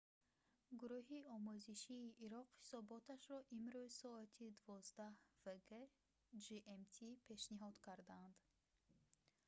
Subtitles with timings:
[0.79, 5.11] гуруҳи омӯзишии ироқ ҳисоботашро имрӯз соати 12:00
[5.45, 5.71] вг
[6.43, 6.95] gmt
[7.27, 8.35] пешниҳод карданд